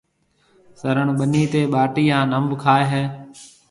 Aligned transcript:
سروڻ 0.79 1.07
ٻنِي 1.17 1.43
تي 1.51 1.61
ٻاٽِي 1.73 2.05
هانَ 2.11 2.29
انڀ 2.37 2.49
کائي 2.63 2.83
هيَ۔ 2.91 3.03